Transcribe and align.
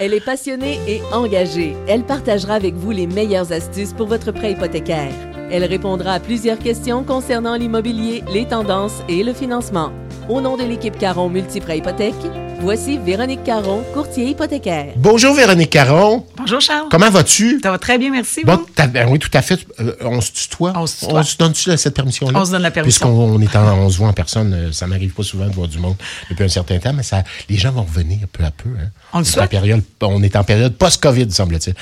Elle 0.00 0.14
est 0.14 0.24
passionnée 0.24 0.78
et 0.88 1.02
engagée. 1.12 1.76
Elle 1.86 2.04
partagera 2.04 2.54
avec 2.54 2.74
vous 2.74 2.90
les 2.90 3.06
meilleures 3.06 3.52
astuces 3.52 3.92
pour 3.92 4.06
votre 4.06 4.32
prêt 4.32 4.52
hypothécaire. 4.52 5.12
Elle 5.50 5.64
répondra 5.64 6.12
à 6.12 6.20
plusieurs 6.20 6.58
questions 6.58 7.04
concernant 7.04 7.54
l'immobilier, 7.54 8.24
les 8.32 8.46
tendances 8.46 9.02
et 9.10 9.22
le 9.22 9.34
financement. 9.34 9.92
Au 10.30 10.40
nom 10.40 10.56
de 10.56 10.62
l'équipe 10.62 10.96
Caron 10.96 11.28
Multiprêt 11.28 11.78
Hypothèque, 11.78 12.14
voici 12.60 12.98
Véronique 12.98 13.42
Caron, 13.42 13.82
courtier 13.92 14.28
hypothécaire. 14.28 14.92
Bonjour 14.96 15.34
Véronique 15.34 15.70
Caron. 15.70 16.24
Bonjour 16.36 16.60
Charles. 16.60 16.86
Comment 16.88 17.10
vas-tu? 17.10 17.58
Ça 17.60 17.72
va 17.72 17.78
très 17.78 17.98
bien, 17.98 18.12
merci. 18.12 18.44
Bon, 18.44 18.60
ben 18.92 19.08
oui, 19.10 19.18
tout 19.18 19.28
à 19.34 19.42
fait. 19.42 19.58
Euh, 19.80 19.92
on 20.02 20.20
se 20.20 20.30
tutoie? 20.30 20.72
On 20.76 20.86
se 20.86 21.00
tutoie. 21.00 21.22
donne-tu 21.36 21.76
cette 21.76 21.94
permission-là? 21.96 22.38
On 22.38 22.44
se 22.44 22.52
donne 22.52 22.62
la 22.62 22.70
permission. 22.70 23.06
Puisqu'on 23.08 23.34
on 23.34 23.40
est 23.40 23.56
en- 23.56 23.78
on 23.80 23.90
se 23.90 23.98
voit 23.98 24.06
en 24.08 24.12
personne, 24.12 24.52
euh, 24.54 24.72
ça 24.72 24.86
m'arrive 24.86 25.12
pas 25.12 25.24
souvent 25.24 25.46
de 25.48 25.52
voir 25.52 25.66
du 25.66 25.78
monde 25.78 25.96
depuis 26.30 26.44
un 26.44 26.48
certain 26.48 26.78
temps, 26.78 26.92
mais 26.92 27.02
ça, 27.02 27.24
les 27.48 27.56
gens 27.56 27.72
vont 27.72 27.82
revenir 27.82 28.18
peu 28.32 28.44
à 28.44 28.52
peu. 28.52 28.68
hein. 28.70 28.88
On 29.12 29.18
le 29.18 29.24
est 29.24 29.28
en 29.28 29.32
souhaite. 29.32 29.50
période, 29.50 29.82
on 30.02 30.22
est 30.22 30.36
en 30.36 30.44
période 30.44 30.74
post-COVID, 30.74 31.28
semble-t-il. 31.32 31.74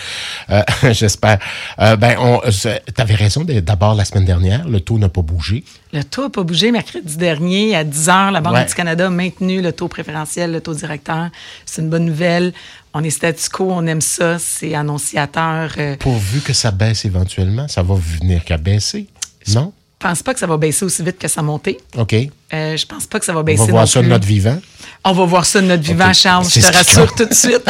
Euh, 0.51 0.63
J'espère. 0.93 1.39
Euh, 1.81 1.97
ben, 1.97 2.17
on, 2.19 2.41
tu 2.51 2.69
avais 2.97 3.15
raison. 3.15 3.45
D'abord, 3.45 3.95
la 3.95 4.07
semaine 4.07 4.25
dernière, 4.25 4.67
le 4.67 4.81
taux 4.81 4.99
n'a 4.99 5.11
pas 5.11 5.23
bougé. 5.23 5.65
Le 5.93 6.03
taux 6.05 6.23
n'a 6.25 6.31
pas 6.31 6.43
bougé 6.43 6.71
mercredi 6.73 7.17
dernier 7.19 7.75
à 7.77 7.85
10 7.85 8.09
heures. 8.09 8.31
La 8.39 8.43
Banque 8.43 8.55
Ouais. 8.55 8.65
du 8.67 8.75
Canada 8.75 9.07
a 9.09 9.11
maintenu 9.11 9.61
le 9.61 9.73
taux 9.73 9.89
préférentiel, 9.89 10.53
le 10.53 10.61
taux 10.61 10.75
directeur. 10.75 11.29
C'est 11.67 11.83
une 11.83 11.91
bonne 11.91 12.05
nouvelle. 12.05 12.53
On 12.95 13.03
est 13.03 13.11
statu 13.11 13.49
quo, 13.51 13.69
on 13.73 13.85
aime 13.87 14.01
ça. 14.01 14.39
C'est 14.39 14.75
annonciateur. 14.77 15.73
Euh, 15.79 15.97
Pourvu 15.99 16.41
que 16.41 16.53
ça 16.53 16.71
baisse 16.71 17.05
éventuellement, 17.05 17.67
ça 17.67 17.83
va 17.83 17.95
venir 17.97 18.45
qu'à 18.45 18.57
baisser. 18.57 19.09
Non? 19.49 19.73
Je 20.01 20.07
pense 20.07 20.23
pas 20.23 20.33
que 20.33 20.39
ça 20.39 20.47
va 20.47 20.57
baisser 20.57 20.85
aussi 20.85 21.03
vite 21.03 21.19
que 21.19 21.27
ça 21.27 21.43
montait. 21.43 21.77
OK. 21.97 22.15
Euh, 22.15 22.77
je 22.77 22.87
pense 22.87 23.07
pas 23.07 23.19
que 23.19 23.25
ça 23.25 23.33
va 23.33 23.41
On 23.41 23.43
baisser 23.43 23.65
va 23.65 23.71
voir 23.71 23.83
non 23.83 23.87
ça 23.87 24.01
de 24.01 24.07
notre 24.07 24.27
vivant. 24.27 24.57
On 25.05 25.13
va 25.13 25.25
voir 25.25 25.45
ça 25.45 25.61
de 25.61 25.67
notre 25.67 25.83
vivant. 25.83 26.13
Charles. 26.13 26.47
Je 26.49 26.61
te 26.61 26.73
rassure 26.73 27.13
tout 27.17 27.25
de 27.25 27.35
suite. 27.35 27.65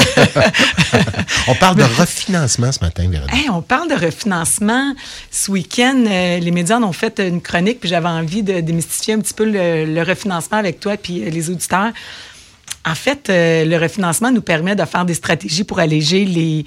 On 1.49 1.55
parle 1.55 1.77
de 1.77 1.85
refinancement 1.85 2.71
ce 2.71 2.81
matin, 2.81 3.09
Véronique. 3.09 3.35
Hey, 3.35 3.49
on 3.49 3.63
parle 3.63 3.89
de 3.89 3.95
refinancement. 3.95 4.95
Ce 5.31 5.51
week-end, 5.51 6.05
euh, 6.07 6.39
les 6.39 6.51
médias 6.51 6.77
en 6.77 6.83
ont 6.83 6.93
fait 6.93 7.19
une 7.19 7.41
chronique, 7.41 7.81
puis 7.81 7.89
j'avais 7.89 8.09
envie 8.09 8.43
de 8.43 8.61
démystifier 8.61 9.15
un 9.15 9.21
petit 9.21 9.35
peu 9.35 9.45
le, 9.45 9.87
le 9.87 10.03
refinancement 10.03 10.59
avec 10.59 10.81
toi 10.81 10.97
puis 10.99 11.25
euh, 11.25 11.31
les 11.31 11.49
auditeurs. 11.49 11.93
En 12.91 12.95
fait, 12.95 13.29
euh, 13.29 13.65
le 13.65 13.77
refinancement 13.77 14.31
nous 14.31 14.41
permet 14.41 14.75
de 14.75 14.85
faire 14.85 15.05
des 15.05 15.15
stratégies 15.15 15.65
pour 15.65 15.79
alléger 15.79 16.25
les, 16.25 16.65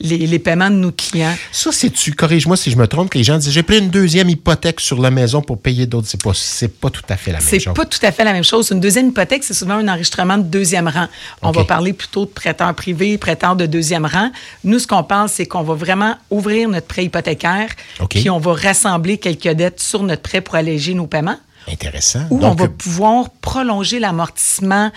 les, 0.00 0.18
les 0.18 0.38
paiements 0.38 0.70
de 0.70 0.76
nos 0.76 0.92
clients. 0.92 1.34
Ça, 1.52 1.72
c'est-tu, 1.72 2.12
corrige-moi 2.12 2.56
si 2.56 2.70
je 2.70 2.76
me 2.76 2.86
trompe, 2.86 3.10
que 3.10 3.18
les 3.18 3.24
gens 3.24 3.38
disent 3.38 3.50
j'ai 3.50 3.62
pris 3.62 3.78
une 3.78 3.88
deuxième 3.90 4.28
hypothèque 4.28 4.80
sur 4.80 5.00
la 5.00 5.10
maison 5.10 5.42
pour 5.42 5.58
payer 5.60 5.86
d'autres. 5.86 6.06
C'est 6.08 6.22
pas, 6.22 6.32
c'est 6.34 6.68
pas 6.68 6.90
tout 6.90 7.02
à 7.08 7.16
fait 7.16 7.32
la 7.32 7.38
même 7.38 7.46
C'est 7.48 7.58
chose. 7.60 7.74
pas 7.74 7.84
tout 7.84 7.98
à 8.02 8.12
fait 8.12 8.24
la 8.24 8.32
même 8.32 8.44
chose. 8.44 8.70
Une 8.70 8.80
deuxième 8.80 9.08
hypothèque, 9.08 9.42
c'est 9.44 9.54
souvent 9.54 9.74
un 9.74 9.88
enregistrement 9.88 10.38
de 10.38 10.44
deuxième 10.44 10.88
rang. 10.88 11.06
On 11.42 11.50
va 11.50 11.64
parler 11.64 11.92
plutôt 11.92 12.24
de 12.24 12.30
prêteur 12.30 12.72
privé, 12.74 13.18
prêteur 13.18 13.56
de 13.56 13.66
deuxième 13.66 14.06
rang. 14.06 14.30
Nous, 14.62 14.78
ce 14.78 14.86
qu'on 14.86 15.02
parle, 15.02 15.28
c'est 15.28 15.46
qu'on 15.46 15.62
va 15.62 15.74
vraiment 15.74 16.16
ouvrir 16.30 16.68
notre 16.68 16.86
prêt 16.86 17.04
hypothécaire, 17.04 17.70
puis 18.08 18.30
on 18.30 18.38
va 18.38 18.52
rassembler 18.54 19.18
quelques 19.18 19.48
dettes 19.48 19.80
sur 19.80 20.02
notre 20.02 20.22
prêt 20.22 20.40
pour 20.40 20.54
alléger 20.54 20.94
nos 20.94 21.06
paiements. 21.06 21.38
Intéressant. 21.66 22.20
Ou 22.30 22.38
Donc, 22.40 22.52
on 22.52 22.54
va 22.54 22.68
pouvoir 22.68 23.30
prolonger 23.40 23.98
l'amortissement. 23.98 24.90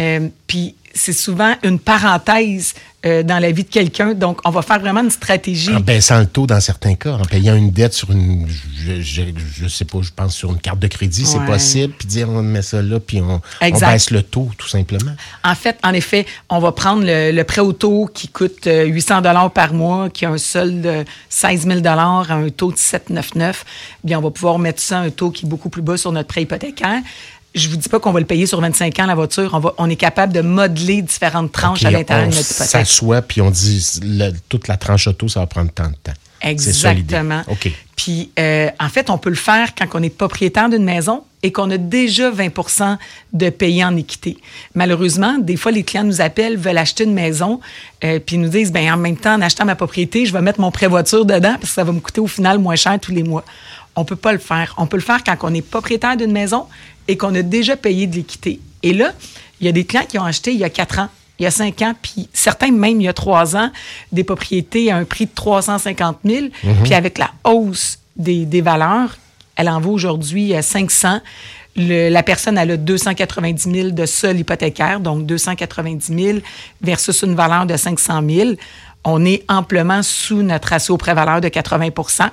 Euh, 0.00 0.28
puis 0.46 0.74
c'est 0.94 1.12
souvent 1.12 1.54
une 1.62 1.78
parenthèse 1.78 2.74
euh, 3.06 3.22
dans 3.22 3.38
la 3.38 3.52
vie 3.52 3.62
de 3.62 3.68
quelqu'un. 3.68 4.14
Donc, 4.14 4.40
on 4.44 4.50
va 4.50 4.60
faire 4.62 4.80
vraiment 4.80 5.02
une 5.02 5.10
stratégie. 5.10 5.72
en 5.72 5.78
baissant 5.78 6.18
le 6.18 6.26
taux 6.26 6.48
dans 6.48 6.60
certains 6.60 6.96
cas, 6.96 7.12
en 7.12 7.24
payant 7.24 7.54
une 7.54 7.70
dette 7.70 7.92
sur 7.92 8.10
une, 8.10 8.46
je, 8.48 9.00
je, 9.00 9.22
je 9.56 9.68
sais 9.68 9.84
pas, 9.84 9.98
je 10.02 10.10
pense 10.10 10.34
sur 10.34 10.50
une 10.50 10.58
carte 10.58 10.80
de 10.80 10.88
crédit, 10.88 11.24
c'est 11.24 11.44
possible, 11.44 11.94
puis 11.96 12.08
dire 12.08 12.28
on 12.28 12.42
met 12.42 12.62
ça 12.62 12.82
là, 12.82 12.98
puis 12.98 13.20
on, 13.20 13.40
on 13.62 13.78
baisse 13.78 14.10
le 14.10 14.22
taux, 14.22 14.50
tout 14.58 14.66
simplement. 14.66 15.12
En 15.44 15.54
fait, 15.54 15.78
en 15.84 15.92
effet, 15.92 16.26
on 16.48 16.58
va 16.58 16.72
prendre 16.72 17.04
le, 17.04 17.30
le 17.30 17.44
prêt 17.44 17.60
auto 17.60 18.10
qui 18.12 18.26
coûte 18.26 18.66
euh, 18.66 18.86
800 18.86 19.20
dollars 19.20 19.52
par 19.52 19.74
mois, 19.74 20.10
qui 20.10 20.26
a 20.26 20.30
un 20.30 20.38
solde 20.38 20.80
de 20.80 21.04
16 21.28 21.68
000 21.68 21.80
dollars 21.80 22.30
à 22.30 22.34
un 22.34 22.48
taux 22.48 22.72
de 22.72 22.76
7,99. 22.76 23.54
Bien, 24.02 24.18
on 24.18 24.22
va 24.22 24.30
pouvoir 24.32 24.58
mettre 24.58 24.82
ça 24.82 24.98
à 24.98 25.02
un 25.02 25.10
taux 25.10 25.30
qui 25.30 25.46
est 25.46 25.48
beaucoup 25.48 25.68
plus 25.68 25.82
bas 25.82 25.96
sur 25.96 26.10
notre 26.10 26.26
prêt 26.28 26.42
hypothécaire. 26.42 27.00
Je 27.58 27.68
vous 27.68 27.76
dis 27.76 27.88
pas 27.88 27.98
qu'on 28.00 28.12
va 28.12 28.20
le 28.20 28.26
payer 28.26 28.46
sur 28.46 28.60
25 28.60 28.98
ans, 29.00 29.06
la 29.06 29.14
voiture. 29.14 29.50
On, 29.52 29.58
va, 29.58 29.74
on 29.78 29.90
est 29.90 29.96
capable 29.96 30.32
de 30.32 30.40
modeler 30.40 31.02
différentes 31.02 31.52
tranches 31.52 31.84
à 31.84 31.90
l'intérieur 31.90 32.26
on 32.26 32.30
de 32.30 32.34
notre 32.36 32.50
hypothèque. 32.50 32.70
s'assoit, 32.70 33.22
puis 33.22 33.40
on 33.40 33.50
dit 33.50 34.00
le- 34.02 34.32
toute 34.48 34.68
la 34.68 34.76
tranche 34.76 35.06
auto, 35.08 35.28
ça 35.28 35.40
va 35.40 35.46
prendre 35.46 35.70
tant 35.72 35.88
de 35.88 35.94
temps. 36.02 36.12
Ça. 36.40 36.48
Exactement. 36.50 37.42
OK. 37.48 37.70
Puis, 37.96 38.30
euh, 38.38 38.68
en 38.78 38.88
fait, 38.88 39.10
on 39.10 39.18
peut 39.18 39.28
le 39.30 39.34
faire 39.34 39.74
quand 39.74 39.86
on 39.94 40.02
est 40.04 40.08
propriétaire 40.08 40.68
d'une 40.68 40.84
maison 40.84 41.24
et 41.42 41.50
qu'on 41.50 41.68
a 41.72 41.76
déjà 41.78 42.30
20% 42.30 42.96
de 43.32 43.50
payés 43.50 43.84
en 43.84 43.96
équité. 43.96 44.38
Malheureusement, 44.76 45.38
des 45.38 45.56
fois, 45.56 45.72
les 45.72 45.82
clients 45.82 46.04
nous 46.04 46.20
appellent, 46.20 46.56
veulent 46.56 46.78
acheter 46.78 47.04
une 47.04 47.12
maison, 47.12 47.60
euh, 48.04 48.20
puis 48.24 48.38
nous 48.38 48.48
disent, 48.48 48.70
ben 48.70 48.92
en 48.92 48.96
même 48.96 49.16
temps, 49.16 49.34
en 49.34 49.40
achetant 49.40 49.64
ma 49.64 49.74
propriété, 49.74 50.26
je 50.26 50.32
vais 50.32 50.40
mettre 50.40 50.60
mon 50.60 50.70
prêt 50.70 50.86
voiture 50.86 51.24
dedans 51.24 51.54
parce 51.54 51.70
que 51.70 51.74
ça 51.74 51.84
va 51.84 51.90
me 51.92 52.00
coûter 52.00 52.20
au 52.20 52.26
final 52.28 52.58
moins 52.58 52.76
cher 52.76 52.98
tous 53.00 53.12
les 53.12 53.24
mois. 53.24 53.44
On 53.98 54.04
peut 54.04 54.16
pas 54.16 54.32
le 54.32 54.38
faire. 54.38 54.74
On 54.78 54.86
peut 54.86 54.96
le 54.96 55.02
faire 55.02 55.22
quand 55.24 55.36
on 55.42 55.52
est 55.54 55.60
propriétaire 55.62 56.16
d'une 56.16 56.32
maison 56.32 56.66
et 57.08 57.16
qu'on 57.16 57.34
a 57.34 57.42
déjà 57.42 57.76
payé 57.76 58.06
de 58.06 58.16
l'équité. 58.16 58.60
Et 58.82 58.92
là, 58.92 59.12
il 59.60 59.66
y 59.66 59.68
a 59.68 59.72
des 59.72 59.84
clients 59.84 60.04
qui 60.08 60.18
ont 60.18 60.24
acheté 60.24 60.52
il 60.52 60.58
y 60.58 60.64
a 60.64 60.70
quatre 60.70 60.98
ans, 61.00 61.08
il 61.38 61.42
y 61.42 61.46
a 61.46 61.50
cinq 61.50 61.82
ans, 61.82 61.94
puis 62.00 62.28
certains 62.32 62.70
même 62.70 63.00
il 63.00 63.04
y 63.04 63.08
a 63.08 63.12
trois 63.12 63.56
ans, 63.56 63.70
des 64.12 64.24
propriétés 64.24 64.90
à 64.90 64.96
un 64.96 65.04
prix 65.04 65.26
de 65.26 65.32
350 65.34 66.18
000, 66.24 66.46
puis 66.84 66.94
avec 66.94 67.18
la 67.18 67.30
hausse 67.44 67.98
des, 68.16 68.44
des 68.44 68.60
valeurs, 68.60 69.16
elle 69.56 69.68
en 69.68 69.80
vaut 69.80 69.92
aujourd'hui 69.92 70.54
euh, 70.54 70.62
500. 70.62 71.20
Le- 71.76 72.08
la 72.08 72.22
personne 72.22 72.56
elle 72.58 72.70
a 72.72 72.76
290 72.76 73.70
000 73.72 73.90
de 73.90 74.06
sol 74.06 74.38
hypothécaire, 74.38 75.00
donc 75.00 75.26
290 75.26 76.12
000 76.24 76.38
versus 76.82 77.22
une 77.22 77.34
valeur 77.34 77.66
de 77.66 77.76
500 77.76 78.20
000. 78.28 78.50
On 79.04 79.24
est 79.24 79.44
amplement 79.48 80.02
sous 80.02 80.42
notre 80.42 80.68
ratio 80.68 80.96
pré-valeur 80.96 81.40
de 81.40 81.48
80% 81.48 82.28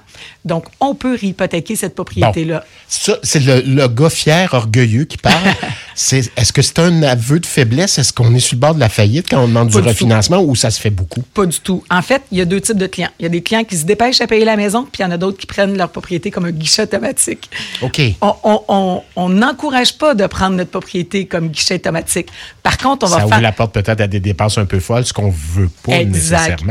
Donc, 0.46 0.66
on 0.80 0.94
peut 0.96 1.16
réhypothéquer 1.20 1.76
cette 1.76 1.96
propriété-là. 1.96 2.60
Bon. 2.60 2.66
Ça, 2.88 3.18
c'est 3.24 3.40
le, 3.40 3.62
le 3.62 3.88
gars 3.88 4.10
fier, 4.10 4.54
orgueilleux 4.54 5.06
qui 5.06 5.18
parle. 5.18 5.36
C'est- 5.98 6.32
Est-ce 6.36 6.52
que 6.52 6.62
c'est 6.62 6.80
un 6.80 7.04
aveu 7.04 7.40
de 7.40 7.46
faiblesse? 7.46 7.98
Est-ce 7.98 8.12
qu'on 8.12 8.36
est 8.36 8.40
sur 8.42 8.56
le 8.56 8.60
bord 8.60 8.76
de 8.76 8.82
la 8.82 8.90
faillite 8.90 9.28
quand 9.30 9.42
on 9.42 9.48
demande 9.48 9.72
Pas 9.72 9.78
du 9.78 9.84
du 9.84 9.88
refinancement 9.90 10.42
ou 10.44 10.54
ça 10.56 10.70
se 10.70 10.82
fait 10.82 10.90
beaucoup? 10.90 11.22
Pas 11.34 11.46
du 11.46 11.58
tout. 11.62 11.84
En 11.90 12.02
fait, 12.02 12.22
il 12.34 12.38
y 12.38 12.42
a 12.42 12.46
deux 12.46 12.60
types 12.60 12.78
de 12.78 12.88
clients. 12.88 13.10
Il 13.20 13.24
y 13.24 13.26
a 13.28 13.30
des 13.30 13.42
clients 13.42 13.64
qui 13.64 13.78
se 13.78 13.86
dépêchent 13.86 14.20
à 14.20 14.28
payer 14.28 14.44
la 14.44 14.58
maison, 14.58 14.84
puis 14.92 15.02
il 15.02 15.04
y 15.04 15.06
en 15.06 15.12
a 15.12 15.18
d'autres 15.18 15.38
qui 15.38 15.46
prennent 15.48 15.78
leur 15.78 15.90
propriété 15.90 16.32
comme 16.32 16.44
un 16.46 16.52
guichet 16.52 16.82
automatique. 16.84 17.50
OK. 17.82 18.02
On- 18.22 19.30
n'encourage 19.30 19.98
pas 19.98 20.14
de 20.16 20.26
prendre 20.28 20.56
notre 20.58 20.72
propriété 20.72 21.26
comme 21.28 21.48
guichet 21.48 21.76
automatique. 21.76 22.28
Par 22.62 22.78
contre, 22.78 23.06
on 23.06 23.10
ça 23.10 23.18
va 23.18 23.24
ouvre 23.26 23.34
faire... 23.36 23.42
la 23.42 23.52
porte 23.54 23.74
peut-être 23.74 24.02
à 24.02 24.08
des 24.08 24.20
dépenses 24.20 24.58
un 24.58 24.66
peu 24.66 24.80
folles, 24.80 25.06
ce 25.06 25.14
qu'on 25.14 25.30
veut 25.30 25.70
pas 25.84 26.04
nécessairement. 26.04 26.65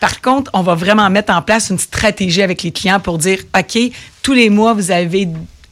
Par 0.00 0.20
contre, 0.20 0.50
on 0.54 0.62
va 0.62 0.74
vraiment 0.74 1.08
mettre 1.10 1.32
en 1.32 1.42
place 1.42 1.70
une 1.70 1.78
stratégie 1.78 2.42
avec 2.42 2.62
les 2.62 2.72
clients 2.72 3.00
pour 3.00 3.18
dire, 3.18 3.38
OK, 3.56 3.78
tous 4.22 4.32
les 4.32 4.50
mois, 4.50 4.74
vous 4.74 4.90
avez 4.90 5.28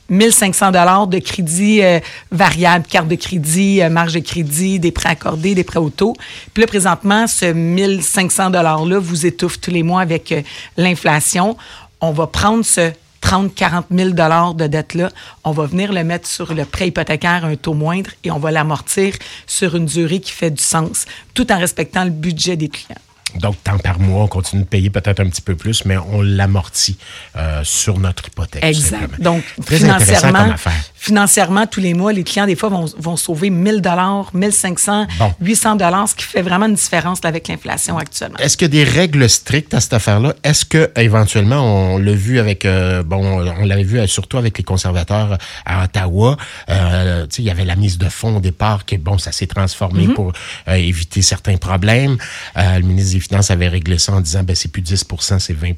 1500 0.08 0.70
dollars 0.70 1.06
de 1.06 1.18
crédit 1.18 1.82
euh, 1.82 2.00
variable, 2.30 2.86
carte 2.88 3.08
de 3.08 3.16
crédit, 3.16 3.82
euh, 3.82 3.90
marge 3.90 4.14
de 4.14 4.20
crédit, 4.20 4.78
des 4.78 4.92
prêts 4.92 5.10
accordés, 5.10 5.54
des 5.54 5.64
prêts 5.64 5.80
auto. 5.80 6.14
Puis 6.54 6.62
là, 6.62 6.66
présentement, 6.66 7.26
ce 7.26 7.46
1500 7.46 8.50
dollars-là 8.50 8.98
vous 8.98 9.26
étouffe 9.26 9.60
tous 9.60 9.70
les 9.70 9.82
mois 9.82 10.00
avec 10.00 10.32
euh, 10.32 10.42
l'inflation. 10.76 11.56
On 12.00 12.12
va 12.12 12.26
prendre 12.26 12.64
ce 12.64 12.92
30, 13.20 13.54
40 13.54 13.86
000 13.90 14.10
dollars 14.10 14.54
de 14.54 14.68
dette-là, 14.68 15.10
on 15.42 15.50
va 15.50 15.66
venir 15.66 15.92
le 15.92 16.04
mettre 16.04 16.28
sur 16.28 16.54
le 16.54 16.64
prêt 16.64 16.88
hypothécaire 16.88 17.44
à 17.44 17.48
un 17.48 17.56
taux 17.56 17.74
moindre 17.74 18.10
et 18.22 18.30
on 18.30 18.38
va 18.38 18.52
l'amortir 18.52 19.14
sur 19.48 19.74
une 19.74 19.86
durée 19.86 20.20
qui 20.20 20.30
fait 20.30 20.52
du 20.52 20.62
sens, 20.62 21.06
tout 21.34 21.50
en 21.50 21.58
respectant 21.58 22.04
le 22.04 22.10
budget 22.10 22.56
des 22.56 22.68
clients. 22.68 23.00
Donc, 23.38 23.56
tant 23.62 23.78
par 23.78 23.98
mois, 23.98 24.24
on 24.24 24.28
continue 24.28 24.62
de 24.62 24.68
payer 24.68 24.90
peut-être 24.90 25.20
un 25.20 25.28
petit 25.28 25.42
peu 25.42 25.54
plus, 25.54 25.84
mais 25.84 25.96
on 25.96 26.22
l'amortit 26.22 26.98
euh, 27.36 27.62
sur 27.64 27.98
notre 27.98 28.26
hypothèque. 28.28 28.64
Exact. 28.64 29.20
Donc, 29.20 29.42
Très 29.64 29.84
intéressant 29.84 29.98
financièrement, 29.98 30.38
comme 30.44 30.52
affaire. 30.52 30.72
Financièrement, 30.98 31.66
tous 31.66 31.80
les 31.80 31.94
mois, 31.94 32.12
les 32.12 32.24
clients, 32.24 32.46
des 32.46 32.56
fois, 32.56 32.68
vont, 32.68 32.86
vont 32.98 33.16
sauver 33.16 33.50
1000 33.50 33.80
dollars, 33.80 34.30
1500, 34.34 35.06
Bon. 35.18 35.34
800 35.40 35.76
dollars, 35.76 36.08
ce 36.08 36.14
qui 36.14 36.24
fait 36.24 36.42
vraiment 36.42 36.66
une 36.66 36.74
différence 36.74 37.22
là, 37.22 37.28
avec 37.28 37.48
l'inflation 37.48 37.98
actuellement. 37.98 38.38
Est-ce 38.38 38.56
qu'il 38.56 38.74
y 38.74 38.80
a 38.80 38.84
des 38.84 38.90
règles 38.90 39.28
strictes 39.28 39.74
à 39.74 39.80
cette 39.80 39.92
affaire-là? 39.92 40.34
Est-ce 40.42 40.64
que 40.64 40.90
éventuellement, 40.96 41.94
on 41.94 41.98
l'a 41.98 42.12
vu 42.12 42.38
avec, 42.38 42.64
euh, 42.64 43.02
bon, 43.02 43.24
on 43.58 43.64
l'avait 43.64 43.82
vu 43.84 43.98
euh, 43.98 44.06
surtout 44.06 44.38
avec 44.38 44.58
les 44.58 44.64
conservateurs 44.64 45.38
à 45.64 45.84
Ottawa, 45.84 46.36
euh, 46.70 47.26
il 47.38 47.44
y 47.44 47.50
avait 47.50 47.64
la 47.64 47.76
mise 47.76 47.98
de 47.98 48.08
fonds 48.08 48.36
au 48.36 48.40
départ, 48.40 48.84
que 48.86 48.96
bon, 48.96 49.18
ça 49.18 49.32
s'est 49.32 49.46
transformé 49.46 50.08
pour 50.08 50.32
euh, 50.68 50.74
éviter 50.74 51.22
certains 51.22 51.56
problèmes. 51.56 52.16
Le 52.56 52.80
ministre 52.82 53.14
des 53.14 53.20
Finances 53.20 53.50
avait 53.50 53.68
réglé 53.68 53.98
ça 53.98 54.12
en 54.12 54.20
disant, 54.20 54.42
ben 54.42 54.56
c'est 54.56 54.70
plus 54.70 54.82
10% 54.82 55.38
c'est 55.38 55.52
20 55.52 55.72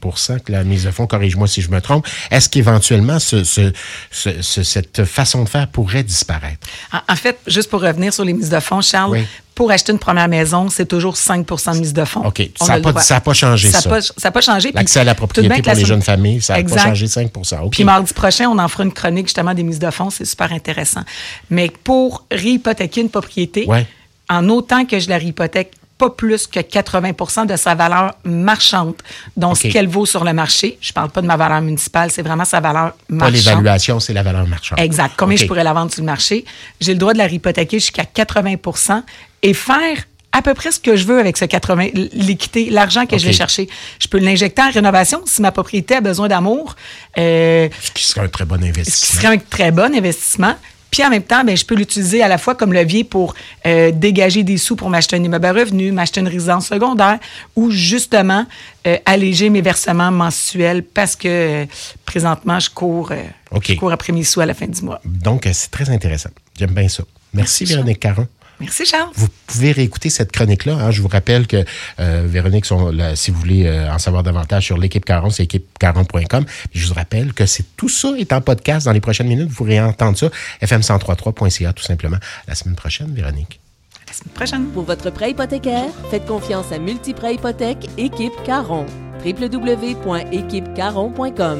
que 0.44 0.52
la 0.52 0.64
mise 0.64 0.84
de 0.84 0.90
fonds. 0.90 1.06
Corrige-moi 1.06 1.48
si 1.48 1.60
je 1.62 1.70
me 1.70 1.80
trompe. 1.80 2.06
Est-ce 2.30 2.48
qu'éventuellement, 2.48 3.18
ce, 3.18 3.44
ce, 3.44 3.72
ce- 4.10 4.42
ce- 4.42 4.62
cette 4.62 5.04
façon 5.22 5.44
de 5.44 5.48
faire 5.48 5.68
pourrait 5.68 6.02
disparaître? 6.04 6.66
En, 6.92 7.12
en 7.12 7.16
fait, 7.16 7.38
juste 7.46 7.68
pour 7.70 7.80
revenir 7.82 8.12
sur 8.14 8.24
les 8.24 8.32
mises 8.32 8.50
de 8.50 8.60
fonds, 8.60 8.80
Charles, 8.80 9.10
Oui. 9.12 9.26
pour 9.54 9.70
acheter 9.70 9.92
une 9.92 9.98
première 9.98 10.28
maison, 10.28 10.68
c'est 10.70 10.86
toujours 10.86 11.16
5 11.16 11.44
de 11.46 11.78
mise 11.80 11.92
de 11.92 12.04
fonds. 12.04 12.24
OK. 12.26 12.48
On 12.60 12.64
Ça 12.64 12.74
a 12.74 12.78
n'a 12.80 12.92
pas, 12.92 13.20
pas 13.20 13.34
changé, 13.34 13.70
ça. 13.70 13.80
Ça 13.80 13.88
n'a 13.88 13.94
pas, 13.96 14.02
ça 14.02 14.28
a 14.28 14.30
pas 14.30 14.40
changé. 14.40 14.70
L'accès 14.72 15.00
à 15.00 15.04
la 15.04 15.14
propriété 15.14 15.48
pour 15.62 15.66
la 15.66 15.74
les 15.74 15.84
jeunes 15.84 16.02
familles, 16.02 16.40
ça 16.40 16.56
n'a 16.60 16.68
pas 16.68 16.84
changé 16.84 17.06
5 17.08 17.30
OK. 17.36 17.72
Puis 17.72 17.84
mardi 17.84 18.12
prochain, 18.14 18.48
on 18.48 18.58
en 18.58 18.68
fera 18.68 18.84
une 18.84 18.92
chronique 18.92 19.26
justement 19.26 19.54
des 19.54 19.62
mises 19.64 19.78
de 19.80 19.90
fonds. 19.90 20.10
C'est 20.10 20.24
super 20.24 20.52
intéressant. 20.52 21.02
Mais 21.50 21.70
pour 21.84 22.24
réhypothéquer 22.30 23.00
une 23.00 23.10
propriété, 23.10 23.66
Ouais. 23.66 23.86
en 24.30 24.48
autant 24.48 24.84
que 24.84 24.98
je 25.00 25.08
la 25.08 25.18
réhypothèque 25.18 25.72
pas 25.98 26.10
plus 26.10 26.46
que 26.46 26.60
80% 26.60 27.46
de 27.46 27.56
sa 27.56 27.74
valeur 27.74 28.14
marchande, 28.24 28.94
donc 29.36 29.58
ce 29.58 29.66
qu'elle 29.68 29.88
vaut 29.88 30.06
sur 30.06 30.24
le 30.24 30.32
marché. 30.32 30.78
Je 30.80 30.92
parle 30.92 31.10
pas 31.10 31.20
de 31.20 31.26
ma 31.26 31.36
valeur 31.36 31.60
municipale, 31.60 32.10
c'est 32.10 32.22
vraiment 32.22 32.44
sa 32.44 32.60
valeur 32.60 32.92
Pas 32.92 33.14
marchande. 33.14 33.34
l'évaluation, 33.34 34.00
c'est 34.00 34.12
la 34.14 34.22
valeur 34.22 34.46
marchande. 34.46 34.78
Exact. 34.78 35.14
Combien 35.16 35.36
je 35.36 35.46
pourrais 35.46 35.64
la 35.64 35.72
vendre 35.72 35.92
sur 35.92 36.00
le 36.02 36.06
marché? 36.06 36.44
J'ai 36.80 36.92
le 36.92 36.98
droit 36.98 37.12
de 37.12 37.18
la 37.18 37.26
hypothéquer 37.28 37.80
jusqu'à 37.80 38.04
80% 38.04 39.02
et 39.42 39.54
faire 39.54 40.04
à 40.30 40.42
peu 40.42 40.54
près 40.54 40.70
ce 40.70 40.78
que 40.78 40.94
je 40.94 41.04
veux 41.06 41.18
avec 41.18 41.36
ce 41.36 41.46
80, 41.46 41.88
l'équité, 42.12 42.70
l'argent 42.70 43.06
que 43.06 43.18
je 43.18 43.26
vais 43.26 43.32
chercher. 43.32 43.68
Je 43.98 44.06
peux 44.08 44.18
l'injecter 44.18 44.62
en 44.62 44.70
rénovation 44.70 45.22
si 45.26 45.42
ma 45.42 45.50
propriété 45.52 45.96
a 45.96 46.00
besoin 46.00 46.28
d'amour, 46.28 46.76
euh, 47.16 47.68
Ce 47.82 47.90
qui 47.90 48.04
serait 48.04 48.20
un 48.26 48.28
très 48.28 48.44
bon 48.44 48.56
ce 48.56 48.60
qui 48.60 48.68
investissement. 48.68 49.20
serait 49.22 49.34
un 49.34 49.38
très 49.38 49.70
bon 49.72 49.94
investissement. 49.94 50.54
Puis 50.90 51.04
en 51.04 51.10
même 51.10 51.22
temps, 51.22 51.44
ben, 51.44 51.56
je 51.56 51.64
peux 51.64 51.74
l'utiliser 51.74 52.22
à 52.22 52.28
la 52.28 52.38
fois 52.38 52.54
comme 52.54 52.72
levier 52.72 53.04
pour 53.04 53.34
euh, 53.66 53.90
dégager 53.92 54.42
des 54.42 54.56
sous 54.56 54.76
pour 54.76 54.90
m'acheter 54.90 55.16
un 55.16 55.22
immeuble 55.22 55.46
à 55.46 55.52
revenu, 55.52 55.92
m'acheter 55.92 56.20
une 56.20 56.28
résidence 56.28 56.68
secondaire 56.68 57.18
ou 57.56 57.70
justement 57.70 58.46
euh, 58.86 58.96
alléger 59.04 59.50
mes 59.50 59.60
versements 59.60 60.10
mensuels 60.10 60.82
parce 60.82 61.16
que 61.16 61.28
euh, 61.28 61.66
présentement, 62.04 62.58
je 62.58 62.70
cours, 62.70 63.12
OK. 63.50 63.64
je 63.68 63.74
cours 63.74 63.92
après 63.92 64.12
mes 64.12 64.24
sous 64.24 64.40
à 64.40 64.46
la 64.46 64.54
fin 64.54 64.66
du 64.66 64.82
mois. 64.82 65.00
Donc, 65.04 65.48
c'est 65.52 65.70
très 65.70 65.90
intéressant. 65.90 66.30
J'aime 66.58 66.70
bien 66.70 66.88
ça. 66.88 67.04
Merci, 67.34 67.64
Merci, 67.64 67.74
Véronique 67.74 68.00
Caron. 68.00 68.26
Merci, 68.60 68.84
Charles. 68.86 69.10
Vous 69.14 69.28
pouvez 69.46 69.70
réécouter 69.72 70.10
cette 70.10 70.32
chronique-là. 70.32 70.74
hein. 70.74 70.90
Je 70.90 71.00
vous 71.00 71.06
rappelle 71.08 71.46
que 71.46 71.64
euh, 72.00 72.24
Véronique, 72.26 72.64
son- 72.64 72.90
là, 72.90 73.14
si 73.14 73.30
vous 73.30 73.38
voulez 73.38 73.66
euh, 73.66 73.88
en 73.92 73.98
savoir 73.98 74.22
davantage 74.24 74.64
sur 74.66 74.76
l'équipe 74.78 75.04
Caron, 75.04 75.30
c'est 75.30 75.44
équipecaron.com. 75.44 76.44
Puis 76.44 76.80
Je 76.80 76.88
vous 76.88 76.94
rappelle 76.94 77.32
que 77.34 77.46
c'est 77.46 77.64
tout 77.76 77.88
ça 77.88 78.10
est 78.18 78.32
en 78.32 78.40
podcast 78.40 78.86
dans 78.86 78.92
les 78.92 79.00
prochaines 79.00 79.28
minutes. 79.28 79.48
Vous 79.48 79.54
pourrez 79.54 79.80
entendre 79.80 80.18
ça. 80.18 80.28
fm1033.ca 80.62 81.72
tout 81.72 81.84
simplement. 81.84 82.16
La 82.48 82.56
semaine 82.56 82.74
prochaine, 82.74 83.14
Véronique. 83.14 83.60
À 83.94 83.98
la 84.08 84.12
semaine 84.16 84.34
prochaine. 84.34 84.66
Pour 84.72 84.82
votre 84.84 85.10
prêt 85.10 85.30
hypothécaire, 85.30 85.86
faites 86.10 86.26
confiance 86.26 86.72
à 86.72 86.78
Multiprêt 86.78 87.34
Hypothèque 87.34 87.88
Équipe 87.96 88.32
Caron. 88.44 88.86
www.équipecaron.com 89.24 91.58